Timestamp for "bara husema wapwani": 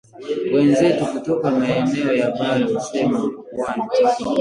2.31-3.83